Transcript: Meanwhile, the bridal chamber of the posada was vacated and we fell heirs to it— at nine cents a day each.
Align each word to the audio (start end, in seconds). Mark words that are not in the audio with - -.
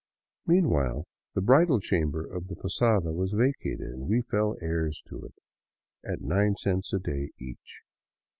Meanwhile, 0.47 1.05
the 1.35 1.41
bridal 1.43 1.79
chamber 1.79 2.25
of 2.25 2.47
the 2.47 2.55
posada 2.55 3.11
was 3.13 3.33
vacated 3.33 3.87
and 3.91 4.07
we 4.07 4.23
fell 4.23 4.55
heirs 4.59 5.03
to 5.05 5.25
it— 5.27 5.35
at 6.11 6.21
nine 6.21 6.55
cents 6.55 6.91
a 6.91 6.97
day 6.97 7.29
each. 7.37 7.83